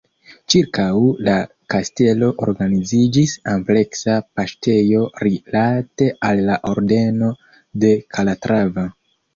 [0.51, 0.85] Ĉirkaŭ
[1.27, 1.35] la
[1.73, 7.35] kastelo organiziĝis ampleksa paŝtejo rilate al la Ordeno
[7.85, 8.91] de Kalatrava.